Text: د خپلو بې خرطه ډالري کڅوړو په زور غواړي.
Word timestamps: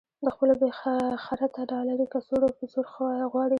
د 0.25 0.27
خپلو 0.35 0.53
بې 0.59 0.69
خرطه 1.23 1.61
ډالري 1.71 2.05
کڅوړو 2.13 2.49
په 2.57 2.63
زور 2.71 2.85
غواړي. 3.31 3.49